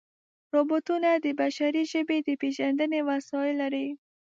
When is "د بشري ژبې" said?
1.25-2.17